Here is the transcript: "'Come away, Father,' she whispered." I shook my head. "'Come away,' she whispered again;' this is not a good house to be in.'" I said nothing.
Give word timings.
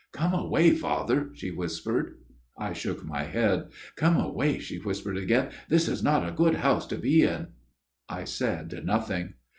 "'Come 0.13 0.33
away, 0.33 0.71
Father,' 0.71 1.29
she 1.35 1.51
whispered." 1.51 2.17
I 2.57 2.73
shook 2.73 3.05
my 3.05 3.21
head. 3.21 3.67
"'Come 3.97 4.17
away,' 4.17 4.57
she 4.57 4.79
whispered 4.79 5.15
again;' 5.15 5.49
this 5.69 5.87
is 5.87 6.01
not 6.01 6.27
a 6.27 6.31
good 6.33 6.55
house 6.55 6.87
to 6.87 6.97
be 6.97 7.21
in.'" 7.21 7.49
I 8.09 8.23
said 8.23 8.81
nothing. 8.83 9.35